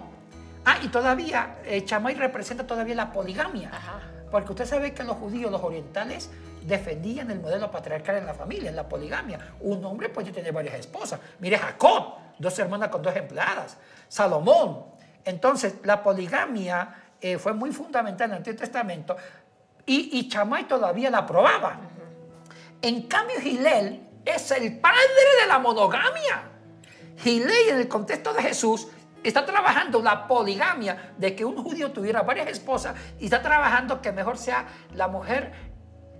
Ah, 0.64 0.78
y 0.82 0.88
todavía, 0.88 1.56
eh, 1.64 1.84
Chamay 1.84 2.14
representa 2.14 2.66
todavía 2.66 2.94
la 2.94 3.12
poligamia. 3.12 3.70
Ajá. 3.72 4.00
Porque 4.30 4.52
usted 4.52 4.64
sabe 4.64 4.94
que 4.94 5.02
los 5.02 5.16
judíos, 5.16 5.50
los 5.50 5.62
orientales, 5.62 6.30
defendían 6.62 7.30
el 7.30 7.40
modelo 7.40 7.70
patriarcal 7.70 8.16
en 8.16 8.26
la 8.26 8.34
familia, 8.34 8.70
en 8.70 8.76
la 8.76 8.88
poligamia. 8.88 9.38
Un 9.60 9.84
hombre 9.84 10.08
puede 10.08 10.30
tener 10.30 10.52
varias 10.52 10.76
esposas. 10.76 11.20
Mire 11.40 11.58
Jacob, 11.58 12.14
dos 12.38 12.58
hermanas 12.58 12.88
con 12.88 13.02
dos 13.02 13.14
empleadas. 13.14 13.76
Salomón. 14.08 14.84
Entonces, 15.24 15.74
la 15.84 16.02
poligamia 16.02 16.94
eh, 17.20 17.38
fue 17.38 17.52
muy 17.52 17.72
fundamental 17.72 18.26
en 18.26 18.32
el 18.32 18.36
Antiguo 18.38 18.58
Testamento 18.58 19.16
y, 19.86 20.18
y 20.18 20.28
Chamay 20.28 20.64
todavía 20.64 21.10
la 21.10 21.18
aprobaba. 21.18 21.80
En 22.80 23.02
cambio, 23.02 23.40
Gilel 23.40 24.08
es 24.24 24.50
el 24.50 24.78
padre 24.80 24.98
de 25.40 25.46
la 25.46 25.58
monogamia. 25.58 26.50
Gilel, 27.18 27.68
en 27.70 27.76
el 27.78 27.88
contexto 27.88 28.32
de 28.32 28.42
Jesús, 28.42 28.88
está 29.22 29.44
trabajando 29.44 30.02
la 30.02 30.26
poligamia 30.26 31.14
de 31.16 31.34
que 31.36 31.44
un 31.44 31.62
judío 31.62 31.92
tuviera 31.92 32.22
varias 32.22 32.48
esposas 32.48 32.96
y 33.20 33.26
está 33.26 33.42
trabajando 33.42 34.00
que 34.00 34.12
mejor 34.12 34.36
sea 34.36 34.66
la 34.94 35.08
mujer, 35.08 35.52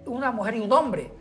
una 0.06 0.30
mujer 0.30 0.56
y 0.56 0.60
un 0.60 0.72
hombre. 0.72 1.12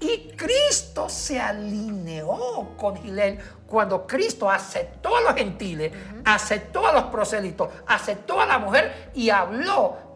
Y 0.00 0.30
Cristo 0.36 1.08
se 1.08 1.40
alineó 1.40 2.76
con 2.76 2.96
Gilel 2.96 3.38
cuando 3.66 4.06
Cristo 4.06 4.48
aceptó 4.48 5.16
a 5.16 5.20
los 5.22 5.34
gentiles, 5.34 5.92
aceptó 6.24 6.86
a 6.86 6.92
los 6.92 7.04
prosélitos, 7.04 7.68
aceptó 7.86 8.40
a 8.40 8.46
la 8.46 8.58
mujer 8.58 9.10
y 9.14 9.30
habló 9.30 10.07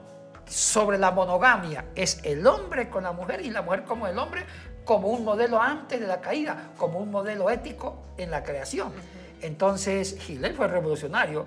sobre 0.46 0.98
la 0.98 1.10
monogamia. 1.10 1.86
Es 1.94 2.20
el 2.24 2.46
hombre 2.46 2.88
con 2.90 3.04
la 3.04 3.12
mujer 3.12 3.40
y 3.44 3.50
la 3.50 3.62
mujer 3.62 3.84
como 3.84 4.06
el 4.06 4.18
hombre, 4.18 4.44
como 4.84 5.08
un 5.08 5.24
modelo 5.24 5.60
antes 5.60 6.00
de 6.00 6.06
la 6.06 6.20
caída, 6.20 6.72
como 6.76 6.98
un 6.98 7.10
modelo 7.10 7.50
ético 7.50 8.02
en 8.16 8.30
la 8.30 8.42
creación. 8.42 8.92
Entonces, 9.40 10.18
Gilel 10.20 10.54
fue 10.54 10.68
revolucionario 10.68 11.46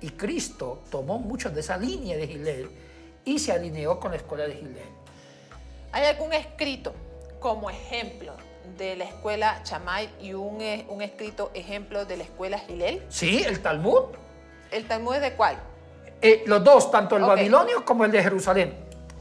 y 0.00 0.10
Cristo 0.10 0.82
tomó 0.90 1.18
mucho 1.18 1.50
de 1.50 1.60
esa 1.60 1.76
línea 1.76 2.16
de 2.16 2.26
Gilel 2.26 2.70
y 3.24 3.38
se 3.38 3.52
alineó 3.52 3.98
con 3.98 4.10
la 4.10 4.18
escuela 4.18 4.46
de 4.46 4.54
Gilel. 4.54 4.88
¿Hay 5.92 6.04
algún 6.04 6.32
escrito 6.32 6.94
como 7.40 7.70
ejemplo 7.70 8.34
de 8.76 8.96
la 8.96 9.04
escuela 9.04 9.62
Chamay 9.62 10.10
y 10.20 10.34
un, 10.34 10.60
eh, 10.60 10.86
un 10.88 11.02
escrito 11.02 11.50
ejemplo 11.54 12.04
de 12.04 12.16
la 12.16 12.24
escuela 12.24 12.58
Gilel? 12.58 13.02
Sí, 13.08 13.42
el 13.44 13.60
Talmud. 13.60 14.04
¿El 14.70 14.86
Talmud 14.86 15.14
es 15.14 15.20
de 15.20 15.34
cuál? 15.34 15.56
Eh, 16.26 16.42
los 16.46 16.64
dos, 16.64 16.90
tanto 16.90 17.18
el 17.18 17.22
babilonio 17.22 17.84
como 17.84 18.06
el 18.06 18.10
de 18.10 18.22
Jerusalén. 18.22 18.74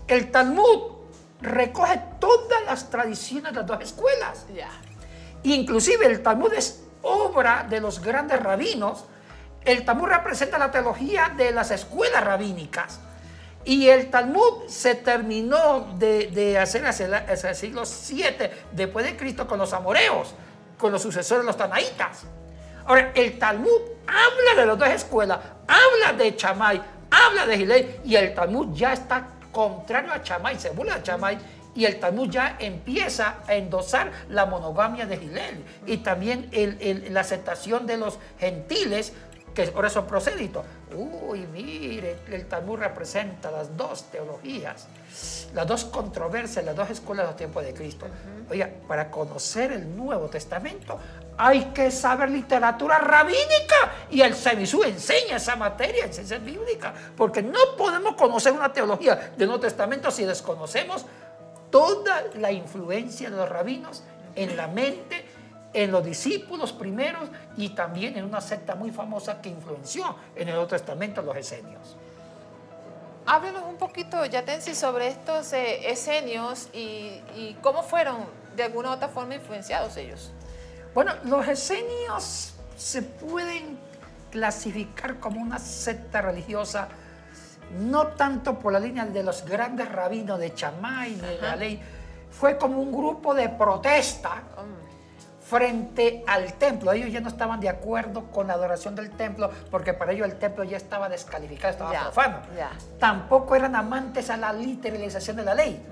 El 0.08 0.32
Talmud 0.32 0.94
recoge 1.42 2.00
todas 2.18 2.64
las 2.66 2.90
tradiciones 2.90 3.52
de 3.52 3.60
las 3.60 3.68
dos 3.68 3.82
escuelas. 3.82 4.46
Ya. 4.56 4.70
Inclusive 5.44 6.06
el 6.06 6.24
Talmud 6.24 6.54
es 6.54 6.86
obra 7.02 7.68
de 7.70 7.82
los 7.82 8.02
grandes 8.02 8.42
rabinos. 8.42 9.04
El 9.66 9.84
Talmud 9.84 10.08
representa 10.08 10.58
la 10.58 10.72
teología 10.72 11.34
de 11.36 11.52
las 11.52 11.72
escuelas 11.72 12.24
rabínicas. 12.24 13.02
Y 13.66 13.90
el 13.90 14.10
Talmud 14.10 14.70
se 14.70 14.96
terminó 14.96 15.98
de, 15.98 16.28
de 16.28 16.58
hacer 16.58 16.86
hacia, 16.86 17.18
el 17.18 17.56
siglo 17.56 17.84
VII 17.84 18.50
después 18.72 19.06
de 19.06 19.18
Cristo 19.18 19.46
con 19.46 19.60
los 19.60 19.74
amoreos, 19.74 20.34
con 20.78 20.94
los 20.94 21.02
sucesores 21.02 21.42
de 21.42 21.48
los 21.48 21.58
tanaitas. 21.58 22.24
Ahora, 22.86 23.12
el 23.14 23.38
Talmud 23.38 23.82
habla 24.08 24.62
de 24.62 24.66
las 24.66 24.78
dos 24.78 24.90
escuelas, 24.90 25.40
habla 25.68 26.18
de 26.18 26.36
Chamay, 26.36 26.82
habla 27.34 27.46
de 27.48 27.58
Gilel, 27.58 28.00
y 28.04 28.16
el 28.16 28.34
Talmud 28.34 28.76
ya 28.76 28.94
está 28.94 29.28
contrario 29.52 30.12
a 30.14 30.22
Chamay, 30.22 30.60
se 30.60 30.70
burla 30.70 30.98
de 30.98 31.04
Chamay, 31.04 31.38
y 31.76 31.86
el 31.86 32.00
Talmud 32.00 32.30
ya 32.30 32.58
empieza 32.60 33.38
a 33.48 33.56
endosar 33.56 34.12
la 34.30 34.46
monogamia 34.46 35.06
de 35.06 35.18
Gilel, 35.18 35.64
y 35.86 35.98
también 35.98 36.50
la 37.10 37.22
aceptación 37.22 37.88
de 37.88 37.98
los 37.98 38.20
gentiles, 38.40 39.14
que 39.56 39.72
ahora 39.76 39.90
son 39.90 40.08
prosélitos. 40.08 40.66
Uy, 40.96 41.48
mire, 41.52 42.18
el 42.32 42.48
Talmud 42.48 42.78
representa 42.78 43.52
las 43.52 43.76
dos 43.76 44.04
teologías, 44.12 44.88
las 45.54 45.68
dos 45.68 45.86
controversias, 45.86 46.66
las 46.66 46.76
dos 46.76 46.90
escuelas 46.90 47.26
de 47.26 47.32
los 47.32 47.38
tiempos 47.38 47.64
de 47.64 47.74
Cristo. 47.74 48.08
Oiga, 48.50 48.70
para 48.88 49.10
conocer 49.10 49.72
el 49.72 49.96
Nuevo 49.96 50.28
Testamento 50.28 51.00
hay 51.38 51.66
que 51.66 51.90
saber 51.90 52.30
literatura 52.30 53.00
rabínica 53.00 53.92
y 54.10 54.22
el 54.22 54.36
Semisú 54.36 54.84
enseña 54.84 55.38
esa 55.38 55.56
materia 55.56 56.06
en 56.06 56.14
ciencia 56.14 56.38
bíblica, 56.38 56.94
porque 57.18 57.42
no 57.42 57.60
podemos 57.78 58.16
conocer 58.16 58.54
una 58.54 58.72
teología 58.72 59.34
del 59.36 59.48
Nuevo 59.48 59.62
Testamento 59.62 60.12
si 60.12 60.26
desconocemos 60.26 61.06
toda 61.72 62.26
la 62.36 62.52
influencia 62.52 63.30
de 63.30 63.38
los 63.38 63.50
rabinos 63.50 64.04
en 64.36 64.56
la 64.56 64.68
mente, 64.68 65.26
en 65.74 65.92
los 65.92 66.06
discípulos 66.06 66.72
primeros 66.72 67.30
y 67.58 67.70
también 67.70 68.16
en 68.16 68.26
una 68.26 68.42
secta 68.42 68.76
muy 68.76 68.92
famosa 68.92 69.42
que 69.42 69.50
influenció 69.50 70.16
en 70.36 70.50
el 70.50 70.54
Nuevo 70.54 70.68
Testamento 70.68 71.22
los 71.24 71.36
esenios. 71.36 71.98
Háblenos 73.26 73.64
un 73.64 73.78
poquito, 73.78 74.26
Yatensi, 74.26 74.76
sobre 74.76 75.08
estos 75.08 75.54
eh, 75.54 75.90
esenios 75.90 76.68
y, 76.74 77.22
y 77.36 77.58
cómo 77.62 77.84
fueron 77.84 78.18
de 78.56 78.64
alguna 78.64 78.90
u 78.90 78.94
otra 78.94 79.08
forma 79.08 79.36
influenciados 79.36 79.96
ellos. 79.98 80.32
Bueno, 80.94 81.14
los 81.24 81.48
esenios 81.48 82.54
se 82.76 83.02
pueden 83.02 83.80
clasificar 84.30 85.20
como 85.20 85.42
una 85.42 85.58
secta 85.60 86.22
religiosa, 86.22 86.90
no 87.80 88.08
tanto 88.08 88.60
por 88.60 88.74
la 88.74 88.80
línea 88.80 89.06
de 89.06 89.24
los 89.24 89.46
grandes 89.46 89.90
rabinos 89.92 90.40
de 90.40 90.54
Chamay 90.54 91.16
de 91.16 91.38
la 91.40 91.56
ley, 91.56 91.82
fue 92.30 92.58
como 92.58 92.80
un 92.80 92.92
grupo 92.92 93.34
de 93.34 93.50
protesta 93.50 94.44
frente 95.44 96.24
al 96.28 96.54
templo. 96.54 96.92
Ellos 96.94 97.12
ya 97.12 97.20
no 97.20 97.28
estaban 97.28 97.60
de 97.60 97.70
acuerdo 97.70 98.32
con 98.32 98.48
la 98.48 98.54
adoración 98.54 98.96
del 98.96 99.12
templo 99.12 99.52
porque 99.70 99.94
para 99.94 100.14
ellos 100.14 100.28
el 100.28 100.38
templo 100.40 100.64
ya 100.64 100.78
estaba 100.78 101.10
descalificado, 101.10 101.72
estaba 101.72 101.92
Ya, 101.94 102.02
profano. 102.04 102.38
ya. 102.58 102.72
Tampoco 103.00 103.56
eran 103.56 103.76
amantes 103.76 104.30
a 104.30 104.38
la 104.38 104.54
literalización 104.54 105.36
de 105.38 105.44
la 105.44 105.54
ley. 105.54 105.86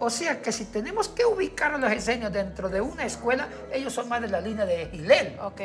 O 0.00 0.10
sea 0.10 0.42
que 0.42 0.52
si 0.52 0.66
tenemos 0.66 1.08
que 1.08 1.24
ubicar 1.24 1.72
a 1.74 1.78
los 1.78 1.90
esenios 1.90 2.32
dentro 2.32 2.68
de 2.68 2.80
una 2.80 3.04
escuela, 3.04 3.48
ellos 3.72 3.92
son 3.92 4.08
más 4.08 4.20
de 4.20 4.28
la 4.28 4.40
línea 4.40 4.64
de 4.66 4.86
Gilel. 4.86 5.38
Ok. 5.42 5.60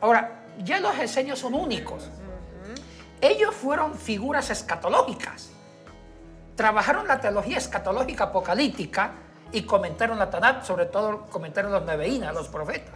Ahora, 0.00 0.42
ya 0.58 0.80
los 0.80 0.98
esenios 0.98 1.38
son 1.38 1.54
únicos. 1.54 2.10
Ellos 3.20 3.54
fueron 3.54 3.94
figuras 3.94 4.50
escatológicas. 4.50 5.50
Trabajaron 6.56 7.06
la 7.06 7.20
teología 7.20 7.58
escatológica 7.58 8.24
apocalíptica 8.24 9.12
y 9.52 9.62
comentaron 9.62 10.18
la 10.18 10.30
Tanat, 10.30 10.64
sobre 10.64 10.86
todo 10.86 11.26
comentaron 11.30 11.72
los 11.72 11.82
Neveínas, 11.84 12.34
los 12.34 12.48
profetas. 12.48 12.94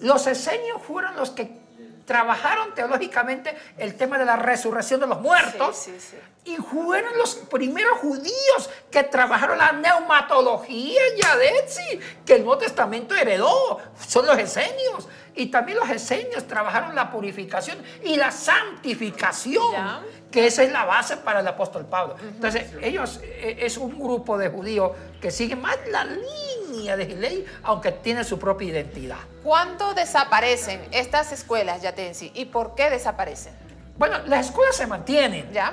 Los 0.00 0.26
esenios 0.26 0.80
fueron 0.82 1.16
los 1.16 1.30
que 1.30 1.60
trabajaron 2.04 2.74
teológicamente 2.74 3.56
el 3.78 3.94
tema 3.96 4.18
de 4.18 4.24
la 4.24 4.34
resurrección 4.36 5.00
de 5.00 5.06
los 5.06 5.20
muertos 5.20 5.76
Sí, 5.76 5.94
sí, 6.00 6.16
sí. 6.44 6.52
y 6.52 6.56
fueron 6.56 7.16
los 7.16 7.36
primeros 7.36 7.98
judíos 7.98 8.70
que 8.90 9.04
trabajaron 9.04 9.56
la 9.58 9.70
neumatología, 9.72 11.00
Yadetsi, 11.16 12.00
que 12.26 12.34
el 12.34 12.44
Nuevo 12.44 12.58
Testamento 12.58 13.14
heredó. 13.14 13.78
Son 14.08 14.26
los 14.26 14.36
esenios. 14.36 15.08
Y 15.34 15.46
también 15.46 15.78
los 15.78 15.88
esenios 15.88 16.46
trabajaron 16.46 16.94
la 16.94 17.10
purificación 17.10 17.78
y 18.04 18.16
la 18.16 18.30
santificación, 18.30 19.72
Ya. 19.72 20.02
que 20.30 20.46
esa 20.46 20.62
es 20.62 20.72
la 20.72 20.84
base 20.84 21.16
para 21.16 21.40
el 21.40 21.46
apóstol 21.48 21.86
Pablo. 21.86 22.16
Entonces, 22.22 22.66
ellos 22.82 23.20
eh, 23.22 23.56
es 23.60 23.78
un 23.78 23.98
grupo 23.98 24.36
de 24.36 24.48
judíos 24.48 24.92
que 25.20 25.30
siguen 25.30 25.60
más 25.60 25.76
la 25.90 26.04
línea 26.04 26.96
de 26.96 27.06
ley, 27.16 27.46
aunque 27.62 27.92
tienen 27.92 28.24
su 28.24 28.38
propia 28.38 28.68
identidad. 28.68 29.18
¿Cuándo 29.42 29.94
desaparecen 29.94 30.80
estas 30.90 31.32
escuelas, 31.32 31.82
Yatensi? 31.82 32.30
¿Y 32.34 32.46
por 32.46 32.74
qué 32.74 32.90
desaparecen? 32.90 33.54
Bueno, 33.96 34.18
las 34.26 34.46
escuelas 34.46 34.76
se 34.76 34.86
mantienen. 34.86 35.50
¿Ya? 35.52 35.72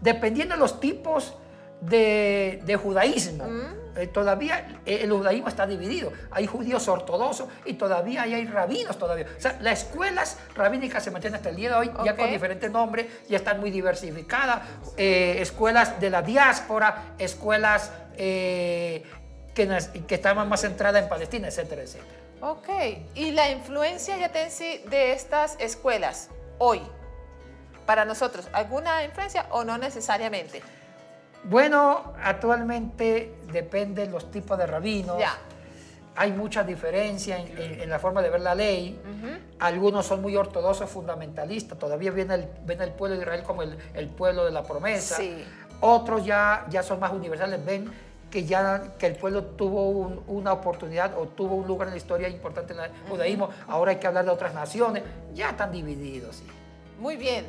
dependiendo 0.00 0.54
de 0.56 0.58
los 0.60 0.80
tipos 0.80 1.32
de, 1.80 2.60
de 2.64 2.74
judaísmo. 2.76 3.44
Eh, 3.96 4.06
todavía 4.06 4.80
eh, 4.86 5.00
el 5.02 5.12
judaísmo 5.12 5.48
está 5.48 5.66
dividido. 5.66 6.12
Hay 6.30 6.46
judíos 6.46 6.88
ortodoxos 6.88 7.48
y 7.64 7.74
todavía 7.74 8.22
hay, 8.22 8.34
hay 8.34 8.46
rabinos 8.46 8.98
todavía. 8.98 9.26
O 9.36 9.40
sea, 9.40 9.58
las 9.60 9.84
escuelas 9.84 10.38
rabínicas 10.54 11.04
se 11.04 11.10
mantienen 11.10 11.36
hasta 11.36 11.50
el 11.50 11.56
día 11.56 11.70
de 11.70 11.74
hoy, 11.74 11.90
ya 12.04 12.16
con 12.16 12.30
diferentes 12.30 12.70
nombres, 12.70 13.06
ya 13.28 13.36
están 13.36 13.60
muy 13.60 13.70
diversificadas. 13.70 14.62
Eh, 14.96 15.36
escuelas 15.40 16.00
de 16.00 16.10
la 16.10 16.22
diáspora, 16.22 17.14
escuelas 17.18 17.90
eh, 18.16 19.04
que, 19.54 19.68
que 20.06 20.14
estaban 20.14 20.48
más 20.48 20.62
centradas 20.62 21.02
en 21.02 21.08
Palestina, 21.08 21.48
etcétera, 21.48 21.82
etcétera. 21.82 22.20
Ok. 22.40 22.68
¿Y 23.14 23.30
la 23.30 23.50
influencia, 23.50 24.16
Yatensi, 24.16 24.78
de 24.88 25.12
estas 25.12 25.56
escuelas 25.60 26.28
hoy? 26.58 26.80
Para 27.86 28.04
nosotros, 28.04 28.48
¿alguna 28.52 29.04
influencia 29.04 29.46
o 29.50 29.64
no 29.64 29.76
necesariamente? 29.76 30.62
Bueno, 31.44 32.12
actualmente 32.22 33.34
depende 33.52 34.06
los 34.06 34.30
tipos 34.30 34.56
de 34.58 34.66
rabinos. 34.66 35.18
Ya. 35.18 35.34
Hay 36.14 36.30
mucha 36.32 36.62
diferencia 36.62 37.38
en, 37.38 37.56
en- 37.58 37.80
en 37.80 37.90
la 37.90 37.98
forma 37.98 38.20
de 38.22 38.28
ver 38.30 38.40
la 38.42 38.54
ley. 38.54 39.00
Algunos 39.58 40.06
son 40.06 40.20
muy 40.20 40.36
ortodoxos, 40.36 40.88
fundamentalistas. 40.90 41.78
Todavía 41.78 42.10
ven 42.10 42.30
el, 42.30 42.46
ven 42.66 42.82
el 42.82 42.90
pueblo 42.90 43.16
de 43.16 43.22
Israel 43.22 43.42
como 43.44 43.62
el, 43.62 43.76
el 43.94 44.08
pueblo 44.08 44.44
de 44.44 44.50
la 44.52 44.62
promesa. 44.62 45.16
Sí. 45.16 45.42
Otros 45.80 46.24
ya, 46.24 46.66
ya 46.68 46.82
son 46.82 47.00
más 47.00 47.12
universales. 47.12 47.64
Ven 47.64 47.90
que 48.30 48.44
ya 48.44 48.94
que 48.98 49.06
el 49.06 49.16
pueblo 49.16 49.42
tuvo 49.44 49.88
un- 49.90 50.22
una 50.26 50.52
oportunidad 50.52 51.18
o 51.18 51.26
tuvo 51.28 51.54
un 51.56 51.66
lugar 51.66 51.88
en 51.88 51.94
la 51.94 51.98
historia 51.98 52.28
importante 52.28 52.72
en 52.74 52.80
el 52.80 52.90
judaísmo. 53.08 53.48
Ahora 53.66 53.90
hay 53.92 53.96
que 53.98 54.06
hablar 54.06 54.24
de 54.26 54.30
otras 54.30 54.52
naciones. 54.54 55.02
Ya 55.34 55.50
están 55.50 55.72
divididos. 55.72 56.36
sí. 56.36 56.44
Muy 57.00 57.16
bien. 57.16 57.46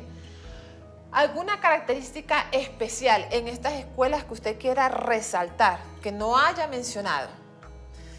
¿Alguna 1.14 1.60
característica 1.60 2.46
especial 2.50 3.24
en 3.30 3.46
estas 3.46 3.74
escuelas 3.74 4.24
que 4.24 4.32
usted 4.32 4.58
quiera 4.58 4.88
resaltar, 4.88 5.78
que 6.02 6.10
no 6.10 6.36
haya 6.36 6.66
mencionado, 6.66 7.28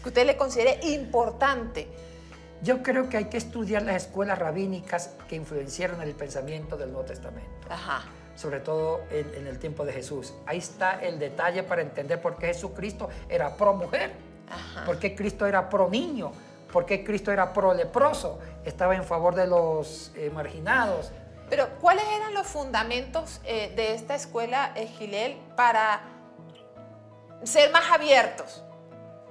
que 0.02 0.08
usted 0.08 0.24
le 0.24 0.38
considere 0.38 0.80
importante? 0.82 1.88
Yo 2.62 2.82
creo 2.82 3.10
que 3.10 3.18
hay 3.18 3.26
que 3.26 3.36
estudiar 3.36 3.82
las 3.82 3.96
escuelas 3.96 4.38
rabínicas 4.38 5.10
que 5.28 5.36
influenciaron 5.36 6.00
el 6.00 6.14
pensamiento 6.14 6.78
del 6.78 6.90
Nuevo 6.90 7.06
Testamento. 7.06 7.66
Ajá. 7.68 8.04
Sobre 8.34 8.60
todo 8.60 9.02
en, 9.10 9.30
en 9.34 9.46
el 9.46 9.58
tiempo 9.58 9.84
de 9.84 9.92
Jesús. 9.92 10.32
Ahí 10.46 10.56
está 10.56 10.98
el 10.98 11.18
detalle 11.18 11.64
para 11.64 11.82
entender 11.82 12.18
por 12.22 12.38
qué 12.38 12.46
Jesucristo 12.46 13.10
era 13.28 13.58
pro 13.58 13.74
mujer, 13.74 14.12
Ajá. 14.48 14.86
por 14.86 14.98
qué 14.98 15.14
Cristo 15.14 15.44
era 15.44 15.68
pro 15.68 15.90
niño, 15.90 16.32
por 16.72 16.86
qué 16.86 17.04
Cristo 17.04 17.30
era 17.30 17.52
pro 17.52 17.74
leproso, 17.74 18.38
estaba 18.64 18.96
en 18.96 19.04
favor 19.04 19.34
de 19.34 19.46
los 19.46 20.12
eh, 20.14 20.30
marginados. 20.32 21.12
Pero, 21.48 21.68
¿cuáles 21.80 22.04
eran 22.16 22.34
los 22.34 22.46
fundamentos 22.46 23.40
eh, 23.44 23.72
de 23.76 23.94
esta 23.94 24.14
escuela 24.14 24.72
eh, 24.74 24.86
Gilel 24.88 25.36
para 25.56 26.00
ser 27.44 27.70
más 27.70 27.90
abiertos 27.92 28.64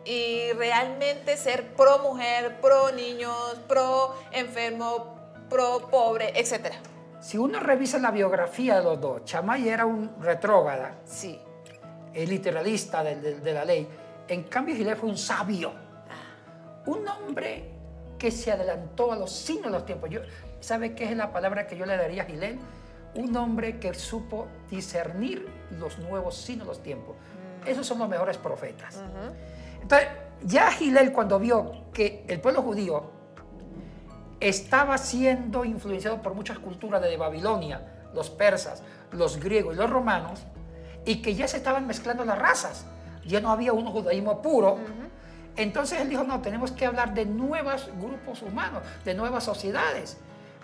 y 0.05 0.51
realmente 0.53 1.35
ser 1.35 1.73
pro 1.75 1.99
mujer, 1.99 2.61
pro 2.61 2.91
niños, 2.91 3.59
pro 3.67 4.15
enfermo, 4.31 5.15
pro 5.49 5.89
pobre, 5.89 6.39
etcétera? 6.39 6.75
Si 7.19 7.37
uno 7.37 7.59
revisa 7.59 7.97
la 7.97 8.11
biografía 8.11 8.77
de 8.77 8.83
los 8.83 9.01
dos, 9.01 9.25
Chamay 9.25 9.67
era 9.67 9.85
un 9.85 10.15
retrógrada, 10.21 10.95
Sí. 11.05 11.39
el 12.13 12.29
literalista 12.29 13.03
de, 13.03 13.15
de- 13.17 13.39
de 13.41 13.53
la 13.53 13.65
ley. 13.65 13.87
En 14.27 14.43
cambio, 14.43 14.75
Gilel 14.75 14.95
fue 14.95 15.09
un 15.09 15.17
sabio, 15.17 15.73
un 16.85 17.05
hombre 17.07 17.71
que 18.17 18.31
se 18.31 18.51
adelantó 18.51 19.11
a 19.11 19.15
los 19.17 19.31
signos 19.31 19.65
de 19.65 19.71
los 19.71 19.85
tiempos. 19.85 20.09
Yo, 20.09 20.21
¿Sabe 20.65 20.95
qué 20.95 21.03
es 21.03 21.15
la 21.15 21.31
palabra 21.31 21.67
que 21.67 21.77
yo 21.77 21.85
le 21.85 21.95
daría 21.95 22.23
a 22.23 22.25
Gilel? 22.25 22.57
Un 23.13 23.37
hombre 23.37 23.77
que 23.77 23.93
supo 23.93 24.47
discernir 24.67 25.47
los 25.77 25.99
nuevos 25.99 26.35
signos 26.37 26.65
los 26.65 26.81
tiempos. 26.81 27.15
Esos 27.67 27.85
son 27.85 27.99
los 27.99 28.09
mejores 28.09 28.39
profetas. 28.39 28.99
Entonces, 29.79 30.07
ya 30.41 30.71
Gilel 30.71 31.13
cuando 31.13 31.37
vio 31.37 31.91
que 31.93 32.25
el 32.27 32.41
pueblo 32.41 32.63
judío 32.63 33.11
estaba 34.39 34.97
siendo 34.97 35.65
influenciado 35.65 36.23
por 36.23 36.33
muchas 36.33 36.57
culturas 36.57 36.99
de 36.99 37.15
Babilonia, 37.15 38.07
los 38.15 38.31
persas, 38.31 38.81
los 39.11 39.39
griegos 39.39 39.75
y 39.75 39.77
los 39.77 39.89
romanos, 39.91 40.47
y 41.05 41.21
que 41.21 41.35
ya 41.35 41.47
se 41.47 41.57
estaban 41.57 41.85
mezclando 41.85 42.25
las 42.25 42.39
razas, 42.39 42.87
ya 43.23 43.39
no 43.39 43.51
había 43.51 43.71
un 43.71 43.85
judaísmo 43.85 44.41
puro. 44.41 44.79
Entonces 45.57 46.01
él 46.01 46.09
dijo, 46.09 46.23
no, 46.23 46.41
tenemos 46.41 46.71
que 46.71 46.87
hablar 46.87 47.13
de 47.13 47.27
nuevos 47.27 47.87
grupos 48.01 48.41
humanos, 48.41 48.81
de 49.03 49.13
nuevas 49.13 49.43
sociedades 49.43 50.17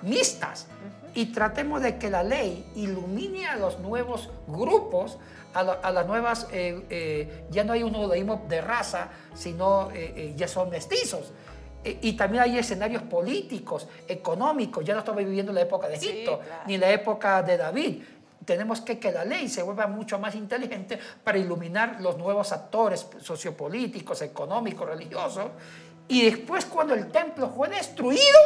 mixtas, 0.03 0.67
y 1.13 1.27
tratemos 1.27 1.81
de 1.81 1.97
que 1.97 2.09
la 2.09 2.23
ley 2.23 2.65
ilumine 2.75 3.47
a 3.47 3.57
los 3.57 3.79
nuevos 3.79 4.29
grupos, 4.47 5.17
a, 5.53 5.63
la- 5.63 5.73
a 5.73 5.91
las 5.91 6.07
nuevas, 6.07 6.47
eh, 6.51 6.85
eh, 6.89 7.45
ya 7.49 7.63
no 7.65 7.73
hay 7.73 7.83
un 7.83 7.93
judaísmo 7.93 8.45
de 8.47 8.61
raza, 8.61 9.09
sino 9.33 9.89
eh, 9.91 10.33
ya 10.37 10.47
son 10.47 10.69
mestizos. 10.69 11.31
Y 11.83 12.13
también 12.13 12.43
hay 12.43 12.59
escenarios 12.59 13.01
políticos, 13.01 13.87
económicos, 14.07 14.85
ya 14.85 14.93
no 14.93 14.99
estamos 14.99 15.25
viviendo 15.25 15.51
la 15.51 15.61
época 15.61 15.87
de 15.87 15.97
Sí, 15.99 16.09
Egipto, 16.09 16.39
claro. 16.39 16.63
ni 16.67 16.77
la 16.77 16.91
época 16.91 17.41
de 17.41 17.57
David. 17.57 18.03
Tenemos 18.45 18.81
que 18.81 18.99
que 18.99 19.11
la 19.11 19.25
ley 19.25 19.49
se 19.49 19.63
vuelva 19.63 19.87
mucho 19.87 20.19
más 20.19 20.35
inteligente 20.35 20.99
para 21.23 21.39
iluminar 21.39 21.97
los 21.99 22.17
nuevos 22.19 22.51
actores 22.51 23.07
sociopolíticos, 23.19 24.21
económicos, 24.21 24.87
religiosos. 24.87 25.45
Y 26.07 26.23
después 26.23 26.65
cuando 26.65 26.93
el 26.93 27.07
templo 27.11 27.49
fue 27.49 27.67
destruido, 27.69 28.39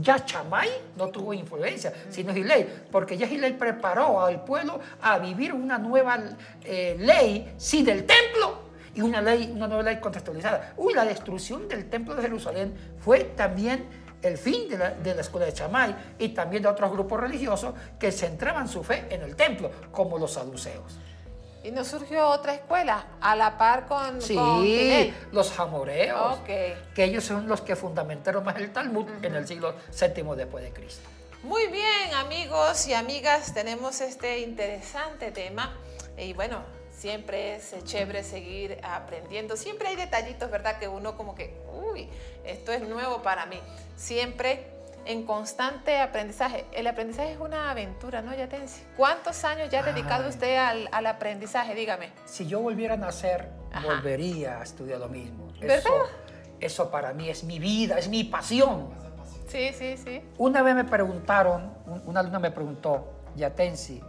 ya 0.00 0.24
Chamay 0.24 0.68
no 0.96 1.08
tuvo 1.08 1.34
influencia, 1.34 1.92
sino 2.08 2.32
Gilel, 2.32 2.66
porque 2.90 3.16
ya 3.16 3.26
Gilel 3.26 3.56
preparó 3.56 4.24
al 4.24 4.44
pueblo 4.44 4.80
a 5.00 5.18
vivir 5.18 5.52
una 5.52 5.78
nueva 5.78 6.18
eh, 6.64 6.96
ley 6.98 7.54
sin 7.56 7.88
el 7.88 8.04
templo 8.04 8.62
y 8.94 9.00
una 9.00 9.20
ley, 9.20 9.52
una 9.54 9.66
nueva 9.66 9.82
ley 9.82 10.00
contextualizada. 10.00 10.74
Uy, 10.76 10.94
la 10.94 11.04
destrucción 11.04 11.68
del 11.68 11.88
templo 11.88 12.14
de 12.14 12.22
Jerusalén 12.22 12.74
fue 12.98 13.24
también 13.36 13.86
el 14.22 14.38
fin 14.38 14.68
de 14.68 14.78
la, 14.78 14.90
de 14.90 15.14
la 15.14 15.20
escuela 15.20 15.46
de 15.46 15.52
Chamay 15.52 16.14
y 16.18 16.28
también 16.30 16.62
de 16.62 16.68
otros 16.68 16.90
grupos 16.92 17.20
religiosos 17.20 17.74
que 17.98 18.12
centraban 18.12 18.68
su 18.68 18.84
fe 18.84 19.06
en 19.10 19.22
el 19.22 19.34
templo, 19.34 19.70
como 19.90 20.18
los 20.18 20.32
saduceos. 20.32 20.98
¿Y 21.64 21.70
no 21.70 21.84
surgió 21.84 22.28
otra 22.28 22.54
escuela 22.54 23.06
a 23.20 23.36
la 23.36 23.56
par 23.56 23.86
con, 23.86 24.20
Sí, 24.20 24.34
con 24.34 24.66
los 25.30 25.52
jamoreos, 25.52 26.38
Ok. 26.38 26.46
que 26.94 27.04
ellos 27.04 27.24
son 27.24 27.46
los 27.48 27.60
que 27.60 27.76
fundamentaron 27.76 28.42
más 28.44 28.56
el 28.56 28.72
Talmud 28.72 29.06
en 29.22 29.34
el 29.36 29.46
siglo 29.46 29.74
VII 29.98 30.34
después 30.36 30.64
de 30.64 30.72
Cristo. 30.72 31.08
Muy 31.44 31.66
bien, 31.68 32.14
amigos 32.14 32.86
y 32.88 32.94
amigas, 32.94 33.54
tenemos 33.54 34.00
este 34.00 34.40
interesante 34.40 35.30
tema 35.30 35.76
y 36.16 36.32
bueno, 36.34 36.62
siempre 36.96 37.56
es 37.56 37.74
chévere 37.84 38.22
seguir 38.24 38.78
aprendiendo. 38.82 39.56
Siempre 39.56 39.88
hay 39.88 39.96
detallitos, 39.96 40.50
¿verdad? 40.50 40.78
Que 40.78 40.88
uno 40.88 41.16
como 41.16 41.34
que, 41.34 41.54
uy, 41.72 42.08
esto 42.44 42.72
es 42.72 42.82
nuevo 42.82 43.22
para 43.22 43.46
mí. 43.46 43.58
Siempre 43.96 44.66
en 45.04 45.24
constante 45.24 45.98
aprendizaje. 46.00 46.64
El 46.72 46.86
aprendizaje 46.86 47.32
es 47.32 47.40
una 47.40 47.70
aventura, 47.70 48.22
¿no, 48.22 48.34
Yatensi? 48.34 48.82
¿Cuántos 48.96 49.44
años 49.44 49.68
ya 49.70 49.80
ha 49.80 49.82
dedicado 49.82 50.28
usted 50.28 50.56
al, 50.56 50.88
al 50.92 51.06
aprendizaje? 51.06 51.74
Dígame. 51.74 52.10
Si 52.24 52.46
yo 52.46 52.60
volviera 52.60 52.94
a 52.94 52.96
nacer, 52.96 53.48
Ajá. 53.72 53.86
volvería 53.86 54.60
a 54.60 54.62
estudiar 54.62 54.98
lo 55.00 55.08
mismo. 55.08 55.48
¿Verdad? 55.60 55.78
Eso, 55.78 55.90
eso 56.60 56.90
para 56.90 57.12
mí 57.12 57.28
es 57.28 57.44
mi 57.44 57.58
vida, 57.58 57.98
es 57.98 58.08
mi 58.08 58.24
pasión. 58.24 58.90
Sí, 59.48 59.70
sí, 59.72 59.96
sí. 59.96 60.22
Una 60.38 60.62
vez 60.62 60.74
me 60.74 60.84
preguntaron, 60.84 61.74
un- 61.86 62.02
una 62.06 62.20
alumna 62.20 62.38
me 62.38 62.50
preguntó, 62.50 63.12
Yatensi, 63.36 64.02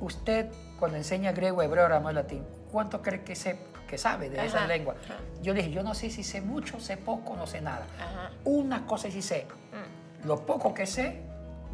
usted 0.00 0.46
cuando 0.78 0.96
enseña 0.96 1.32
griego, 1.32 1.62
hebreo, 1.62 1.84
arameo, 1.86 2.12
latín, 2.12 2.44
¿cuánto 2.70 3.02
cree 3.02 3.22
que, 3.24 3.34
se, 3.34 3.58
que 3.88 3.98
sabe 3.98 4.30
de 4.30 4.38
Ajá, 4.38 4.46
esa 4.46 4.66
lengua? 4.66 4.94
Yo 5.42 5.52
le 5.54 5.60
dije, 5.62 5.72
yo 5.74 5.82
no 5.82 5.94
sé 5.94 6.10
si 6.10 6.22
sé 6.24 6.40
mucho, 6.40 6.80
sé 6.80 6.96
poco, 6.96 7.36
no 7.36 7.46
sé 7.46 7.60
nada. 7.60 7.86
Ajá. 8.00 8.30
Una 8.44 8.86
cosa 8.86 9.10
sí 9.10 9.22
sé, 9.22 9.46
Mm, 9.72 9.97
lo 10.24 10.44
poco 10.44 10.74
que 10.74 10.86
sé 10.86 11.20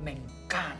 me 0.03 0.13
encanta, 0.13 0.79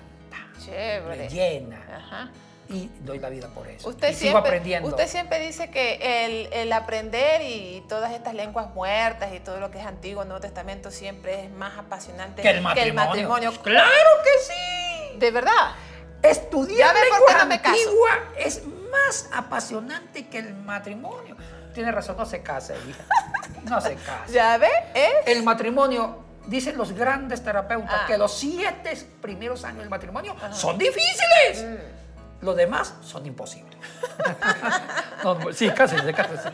me 0.53 0.65
chévere. 0.65 1.29
llena 1.29 1.83
Ajá. 1.97 2.31
y 2.69 2.91
doy 3.01 3.19
la 3.19 3.29
vida 3.29 3.49
por 3.49 3.69
eso. 3.69 3.89
Usted 3.89 4.11
y 4.11 4.15
sigo 4.15 4.31
siempre, 4.33 4.49
aprendiendo. 4.51 4.89
usted 4.89 5.07
siempre 5.07 5.41
dice 5.41 5.71
que 5.71 6.25
el, 6.27 6.53
el 6.53 6.73
aprender 6.73 7.43
y 7.43 7.83
todas 7.89 8.13
estas 8.13 8.35
lenguas 8.35 8.75
muertas 8.75 9.33
y 9.33 9.41
todo 9.41 9.61
lo 9.61 9.71
que 9.71 9.79
es 9.81 9.87
antiguo, 9.87 10.25
Nuevo 10.25 10.41
Testamento, 10.41 10.91
siempre 10.91 11.45
es 11.45 11.51
más 11.51 11.79
apasionante 11.79 12.43
que 12.43 12.51
el 12.51 12.63
matrimonio. 12.63 12.95
matrimonio. 13.07 13.53
¡Claro 13.63 14.11
que 14.23 14.53
sí! 14.53 15.19
De 15.19 15.31
verdad. 15.31 15.75
Estudiar 16.23 16.79
Ya 16.79 16.93
ve 16.95 17.01
por 17.11 17.19
lengua 17.19 17.29
qué 17.29 17.39
no 17.39 17.47
me 17.47 18.43
es 18.43 18.63
más 18.91 19.29
apasionante 19.33 20.27
que 20.29 20.39
el 20.39 20.55
matrimonio. 20.55 21.37
Tiene 21.75 21.93
razón, 21.93 22.17
no 22.17 22.25
se 22.25 22.41
case, 22.43 22.75
hija. 22.89 23.05
No 23.65 23.81
se 23.81 23.95
case. 24.07 24.33
¿Ya 24.33 24.57
ve? 24.57 24.71
¿Eh? 24.95 25.13
El 25.27 25.43
matrimonio, 25.43 26.24
dicen 26.47 26.77
los 26.77 26.93
grandes 26.93 27.43
terapeutas, 27.43 28.01
Ah. 28.03 28.07
que 28.07 28.19
los 28.19 28.33
siete 28.37 28.97
primeros 29.21 29.65
años 29.65 29.79
del 29.81 29.89
matrimonio 29.91 30.35
son 30.53 30.79
difíciles. 30.79 31.63
Mm. 31.65 32.45
Los 32.45 32.57
demás 32.57 32.95
son 33.03 33.25
imposibles. 33.27 33.77
No, 35.25 35.35
no, 35.37 35.53
sí, 35.55 35.71
cásense, 35.71 36.13
cásense. 36.13 36.51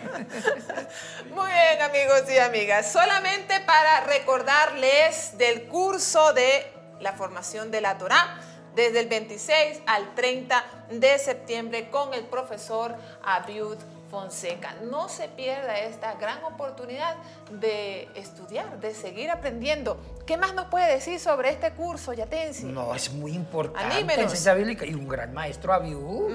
Muy 1.34 1.50
bien, 1.50 1.82
amigos 1.82 2.22
y 2.30 2.38
amigas. 2.38 2.92
Solamente 2.92 3.58
para 3.66 4.02
recordarles 4.04 5.36
del 5.36 5.64
curso 5.64 6.32
de 6.34 6.72
la 7.00 7.12
formación 7.14 7.72
de 7.72 7.80
la 7.80 7.98
Torá 7.98 8.38
desde 8.76 9.00
el 9.00 9.08
26 9.08 9.82
al 9.86 10.14
30 10.14 10.64
de 10.90 11.18
septiembre 11.18 11.90
con 11.90 12.14
el 12.14 12.24
profesor 12.26 12.94
Abiud 13.24 13.76
Fonseca. 14.10 14.74
No 14.90 15.08
se 15.08 15.28
pierda 15.28 15.78
esta 15.78 16.14
gran 16.14 16.42
oportunidad 16.44 17.16
de 17.50 18.08
estudiar, 18.14 18.80
de 18.80 18.92
seguir 18.92 19.30
aprendiendo. 19.30 19.98
¿Qué 20.26 20.36
más 20.36 20.54
nos 20.54 20.66
puede 20.66 20.92
decir 20.92 21.20
sobre 21.20 21.50
este 21.50 21.70
curso, 21.72 22.12
Yatensi? 22.12 22.66
No, 22.66 22.94
es 22.94 23.12
muy 23.12 23.32
importante. 23.32 23.94
Anímenos. 23.94 24.24
enseñanza 24.24 24.54
bíblica. 24.54 24.84
Y 24.84 24.94
un 24.94 25.08
gran 25.08 25.32
maestro, 25.32 25.72
Abiú, 25.72 26.28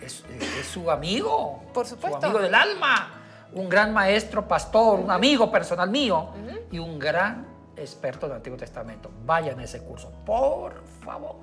es, 0.00 0.24
es 0.58 0.66
su 0.66 0.90
amigo. 0.90 1.64
Por 1.74 1.86
supuesto. 1.86 2.20
Su 2.20 2.26
amigo 2.26 2.40
del 2.40 2.54
alma. 2.54 3.16
Un 3.52 3.68
gran 3.68 3.92
maestro, 3.92 4.46
pastor, 4.46 5.00
un 5.00 5.10
amigo 5.10 5.50
personal 5.50 5.90
mío. 5.90 6.30
Y 6.70 6.78
un 6.78 6.98
gran 7.00 7.46
experto 7.76 8.28
del 8.28 8.36
Antiguo 8.36 8.56
Testamento. 8.56 9.10
Vayan 9.24 9.58
a 9.58 9.64
ese 9.64 9.80
curso, 9.82 10.12
por 10.24 10.84
favor. 11.04 11.36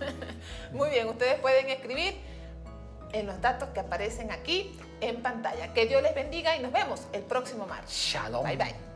Muy 0.72 0.90
bien, 0.90 1.08
ustedes 1.08 1.38
pueden 1.38 1.68
escribir 1.70 2.16
en 3.12 3.26
los 3.26 3.40
datos 3.40 3.68
que 3.68 3.80
aparecen 3.80 4.32
aquí 4.32 4.76
en 5.00 5.22
pantalla. 5.22 5.72
Que 5.72 5.86
Dios 5.86 6.02
les 6.02 6.14
bendiga 6.14 6.56
y 6.56 6.60
nos 6.60 6.72
vemos 6.72 7.02
el 7.12 7.22
próximo 7.22 7.66
martes. 7.66 7.90
Shalom. 7.90 8.44
Bye 8.44 8.56
bye. 8.56 8.93